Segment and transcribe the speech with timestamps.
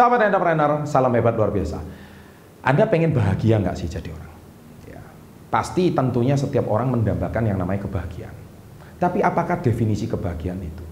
[0.00, 1.76] Sahabat entrepreneur, salam hebat luar biasa.
[2.64, 4.32] Anda pengen bahagia nggak sih jadi orang?
[4.88, 5.04] Ya,
[5.52, 8.32] pasti tentunya setiap orang mendambakan yang namanya kebahagiaan.
[8.96, 10.84] Tapi apakah definisi kebahagiaan itu?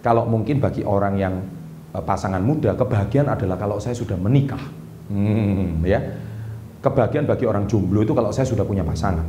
[0.00, 1.44] Kalau mungkin bagi orang yang
[1.92, 4.64] eh, pasangan muda, kebahagiaan adalah kalau saya sudah menikah.
[5.12, 6.00] Hmm, ya.
[6.80, 9.28] Kebahagiaan bagi orang jomblo itu kalau saya sudah punya pasangan.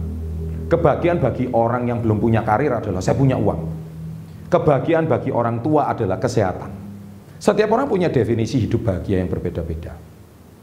[0.72, 3.68] Kebahagiaan bagi orang yang belum punya karir adalah saya punya uang.
[4.48, 6.88] Kebahagiaan bagi orang tua adalah kesehatan.
[7.40, 9.96] Setiap orang punya definisi hidup bahagia yang berbeda-beda.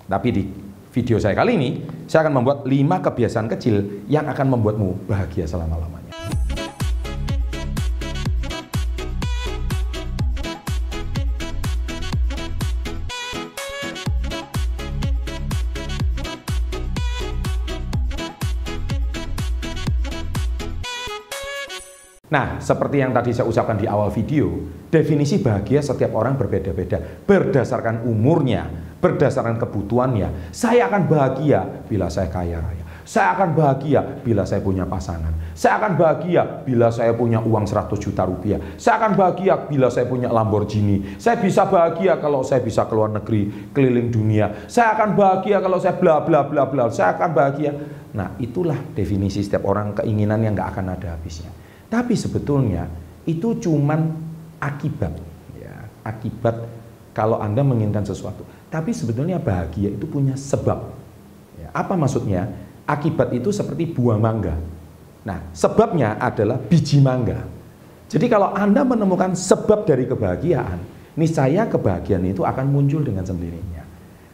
[0.07, 0.45] Tapi di
[0.93, 1.71] video saya kali ini,
[2.05, 5.96] saya akan membuat 5 kebiasaan kecil yang akan membuatmu bahagia selama-lamanya.
[22.27, 24.51] Nah, seperti yang tadi saya ucapkan di awal video,
[24.91, 28.67] definisi bahagia setiap orang berbeda-beda berdasarkan umurnya,
[28.99, 30.51] berdasarkan kebutuhannya.
[30.51, 32.83] Saya akan bahagia bila saya kaya raya.
[33.07, 35.31] Saya akan bahagia bila saya punya pasangan.
[35.55, 38.59] Saya akan bahagia bila saya punya uang 100 juta rupiah.
[38.75, 41.15] Saya akan bahagia bila saya punya Lamborghini.
[41.23, 44.67] Saya bisa bahagia kalau saya bisa keluar negeri, keliling dunia.
[44.67, 46.91] Saya akan bahagia kalau saya bla bla bla bla.
[46.91, 47.71] Saya akan bahagia.
[48.11, 51.66] Nah, itulah definisi setiap orang keinginan yang nggak akan ada habisnya.
[51.87, 52.91] Tapi sebetulnya
[53.27, 54.11] itu cuman
[54.59, 55.15] akibat
[55.59, 56.67] ya, akibat
[57.15, 58.43] kalau Anda menginginkan sesuatu.
[58.69, 60.93] Tapi sebetulnya bahagia itu punya sebab.
[61.57, 62.51] Ya, apa maksudnya?
[62.87, 64.55] Akibat itu seperti buah mangga.
[65.27, 67.43] Nah, sebabnya adalah biji mangga.
[68.07, 70.79] Jadi kalau Anda menemukan sebab dari kebahagiaan,
[71.19, 73.83] niscaya kebahagiaan itu akan muncul dengan sendirinya.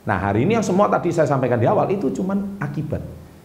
[0.05, 3.01] Nah, hari ini yang semua tadi saya sampaikan di awal itu cuman akibat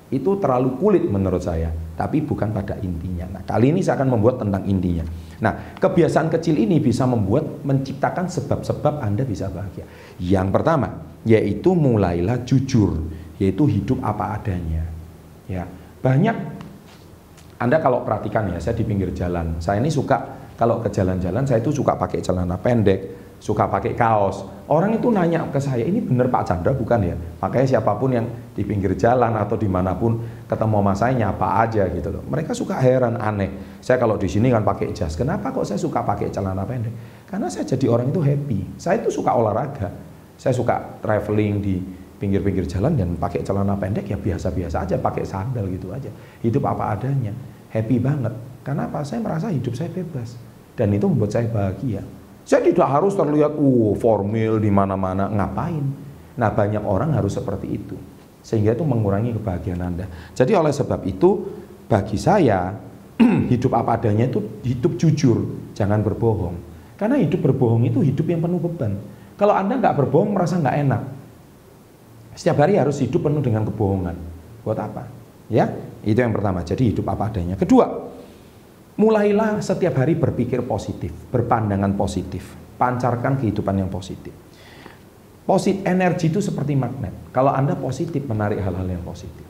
[0.08, 1.68] itu terlalu kulit menurut saya,
[2.00, 3.28] tapi bukan pada intinya.
[3.28, 5.04] Nah, kali ini saya akan membuat tentang intinya.
[5.44, 9.84] Nah, kebiasaan kecil ini bisa membuat menciptakan sebab-sebab Anda bisa bahagia.
[10.16, 10.88] Yang pertama,
[11.28, 13.04] yaitu mulailah jujur,
[13.36, 14.88] yaitu hidup apa adanya.
[15.52, 15.67] Ya,
[16.00, 16.36] banyak
[17.60, 21.60] Anda kalau perhatikan ya, saya di pinggir jalan, saya ini suka kalau ke jalan-jalan saya
[21.60, 24.45] itu suka pakai celana pendek, suka pakai kaos.
[24.67, 27.15] Orang itu nanya ke saya, ini bener Pak Chandra bukan ya?
[27.15, 31.48] Makanya siapa pun yang di pinggir jalan atau di mana pun ketemu sama saya nyapa
[31.64, 32.23] aja gitu loh.
[32.27, 33.80] Mereka suka heran, aneh.
[33.80, 36.92] Saya kalau di sini kan pakai jas, kenapa kok saya suka pakai celana pendek?
[37.31, 38.59] Karena saya jadi orang itu happy.
[38.75, 39.87] Saya itu suka olahraga.
[40.36, 41.75] Saya suka traveling di
[42.17, 46.11] pinggir-pinggir jalan dan pakai celana pendek ya biasa-biasa aja, pakai sandal gitu aja.
[46.43, 47.31] Hidup apa adanya,
[47.71, 48.36] happy banget.
[48.67, 48.99] Kenapa?
[49.08, 50.36] Saya merasa hidup saya bebas
[50.75, 52.04] dan itu membuat saya bahagia.
[52.48, 55.84] Saya tidak harus terlihat uh formil di mana-mana, ngapain?
[56.40, 58.00] Nah, banyak orang harus seperti itu.
[58.40, 60.08] Sehingga itu mengurangi kebahagiaan Anda.
[60.32, 61.44] Jadi oleh sebab itu
[61.92, 62.72] bagi saya
[63.52, 65.44] hidup apa adanya itu hidup jujur,
[65.76, 66.56] jangan berbohong.
[66.96, 68.96] Karena hidup berbohong itu hidup yang penuh beban.
[69.36, 71.02] Kalau Anda nggak berbohong merasa nggak enak.
[72.32, 74.16] Setiap hari harus hidup penuh dengan kebohongan.
[74.64, 75.04] Buat apa?
[75.52, 75.68] Ya,
[76.08, 76.64] itu yang pertama.
[76.64, 77.60] Jadi hidup apa adanya.
[77.60, 78.07] Kedua,
[78.98, 84.34] Mulailah setiap hari berpikir positif, berpandangan positif, pancarkan kehidupan yang positif.
[85.46, 87.14] Positif energi itu seperti magnet.
[87.30, 89.46] Kalau Anda positif menarik hal-hal yang positif.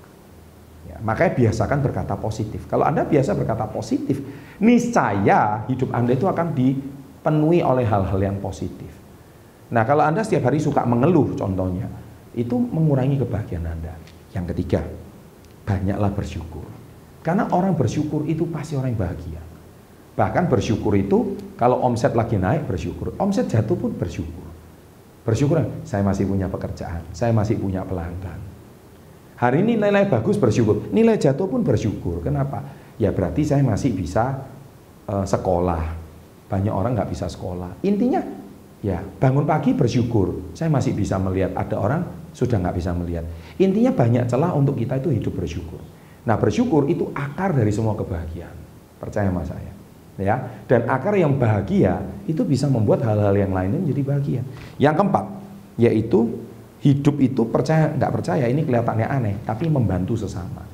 [0.85, 2.67] Ya, makanya biasakan berkata positif.
[2.67, 4.19] Kalau Anda biasa berkata positif,
[4.59, 8.91] niscaya hidup Anda itu akan dipenuhi oleh hal-hal yang positif.
[9.71, 11.87] Nah, kalau Anda setiap hari suka mengeluh contohnya,
[12.35, 13.95] itu mengurangi kebahagiaan Anda.
[14.35, 14.83] Yang ketiga,
[15.63, 16.86] banyaklah bersyukur.
[17.27, 19.41] Karena orang bersyukur itu pasti orang yang bahagia.
[20.15, 24.47] Bahkan bersyukur itu kalau omset lagi naik bersyukur, omset jatuh pun bersyukur.
[25.27, 28.39] Bersyukur saya masih punya pekerjaan, saya masih punya pelanggan.
[29.35, 32.23] Hari ini nilai bagus bersyukur, nilai jatuh pun bersyukur.
[32.23, 32.63] Kenapa?
[32.95, 34.47] Ya berarti saya masih bisa
[35.11, 35.83] uh, sekolah.
[36.47, 37.83] Banyak orang nggak bisa sekolah.
[37.83, 38.23] Intinya
[38.79, 40.55] ya bangun pagi bersyukur.
[40.55, 43.27] Saya masih bisa melihat ada orang sudah nggak bisa melihat.
[43.59, 45.96] Intinya banyak celah untuk kita itu hidup bersyukur.
[46.27, 48.53] Nah bersyukur itu akar dari semua kebahagiaan.
[48.99, 49.71] Percaya sama saya.
[50.17, 54.41] Ya, dan akar yang bahagia itu bisa membuat hal-hal yang lainnya menjadi bahagia.
[54.81, 55.25] Yang keempat,
[55.77, 56.41] yaitu
[56.81, 60.65] hidup itu percaya nggak percaya ini kelihatannya aneh, tapi membantu sesama.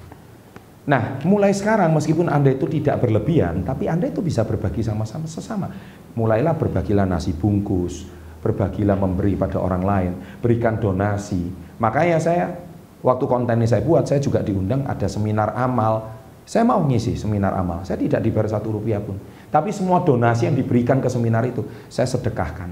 [0.87, 5.67] Nah, mulai sekarang meskipun Anda itu tidak berlebihan, tapi Anda itu bisa berbagi sama-sama sesama.
[6.15, 8.07] Mulailah berbagilah nasi bungkus,
[8.39, 11.51] berbagilah memberi pada orang lain, berikan donasi.
[11.83, 12.62] Makanya saya
[13.03, 16.07] Waktu konten ini saya buat, saya juga diundang ada seminar amal.
[16.47, 17.83] Saya mau ngisi seminar amal.
[17.83, 19.19] Saya tidak dibayar satu rupiah pun.
[19.51, 22.71] Tapi semua donasi yang diberikan ke seminar itu, saya sedekahkan.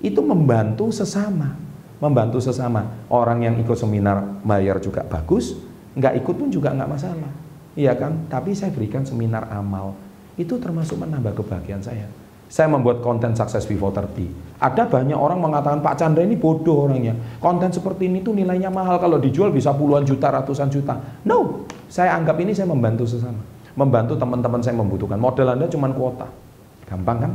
[0.00, 1.52] Itu membantu sesama.
[2.00, 3.04] Membantu sesama.
[3.12, 5.60] Orang yang ikut seminar bayar juga bagus,
[5.92, 7.32] nggak ikut pun juga nggak masalah.
[7.76, 8.32] Iya kan?
[8.32, 9.92] Tapi saya berikan seminar amal.
[10.40, 12.08] Itu termasuk menambah kebahagiaan saya.
[12.46, 14.62] Saya membuat konten Success Before 30.
[14.62, 17.12] Ada banyak orang mengatakan Pak Chandra ini bodoh orangnya.
[17.42, 20.96] Konten seperti ini tuh nilainya mahal kalau dijual bisa puluhan juta, ratusan juta.
[21.26, 23.42] No, saya anggap ini saya membantu sesama.
[23.76, 25.18] Membantu teman-teman saya membutuhkan.
[25.18, 26.30] Modal Anda cuma kuota.
[26.86, 27.32] Gampang kan?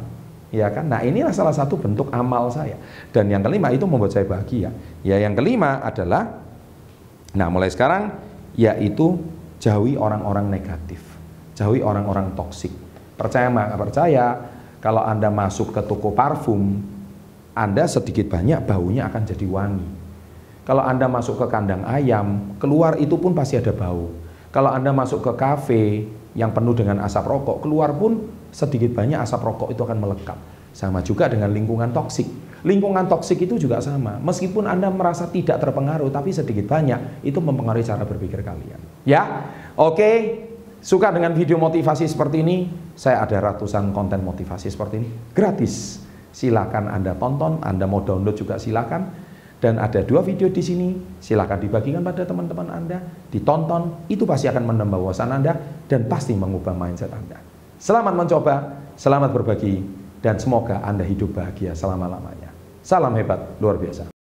[0.52, 0.88] Ya kan?
[0.92, 2.76] Nah, inilah salah satu bentuk amal saya.
[3.16, 4.72] Dan yang kelima itu membuat saya bahagia.
[5.06, 6.44] Ya, yang kelima adalah
[7.32, 8.12] nah mulai sekarang
[8.60, 9.16] yaitu
[9.62, 11.00] jauhi orang-orang negatif.
[11.56, 12.74] Jauhi orang-orang toksik.
[13.16, 13.48] Percaya
[13.78, 14.26] percaya,
[14.82, 16.82] kalau Anda masuk ke toko parfum,
[17.54, 19.88] Anda sedikit banyak baunya akan jadi wangi.
[20.66, 24.10] Kalau Anda masuk ke kandang ayam, keluar itu pun pasti ada bau.
[24.50, 29.42] Kalau Anda masuk ke kafe yang penuh dengan asap rokok, keluar pun sedikit banyak asap
[29.46, 30.38] rokok itu akan melekat.
[30.74, 32.26] Sama juga dengan lingkungan toksik.
[32.66, 34.18] Lingkungan toksik itu juga sama.
[34.22, 38.82] Meskipun Anda merasa tidak terpengaruh, tapi sedikit banyak itu mempengaruhi cara berpikir kalian.
[39.06, 40.42] Ya, oke.
[40.82, 42.66] Suka dengan video motivasi seperti ini?
[42.96, 46.04] Saya ada ratusan konten motivasi seperti ini gratis.
[46.32, 49.30] Silakan Anda tonton, Anda mau download juga silakan.
[49.62, 50.90] Dan ada dua video di sini,
[51.22, 52.98] silakan dibagikan pada teman-teman Anda,
[53.30, 55.54] ditonton, itu pasti akan menambah wawasan Anda
[55.86, 57.38] dan pasti mengubah mindset Anda.
[57.78, 59.86] Selamat mencoba, selamat berbagi,
[60.18, 62.50] dan semoga Anda hidup bahagia selama-lamanya.
[62.82, 64.21] Salam hebat, luar biasa.